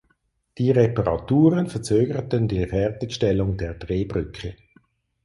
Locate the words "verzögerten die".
1.69-2.65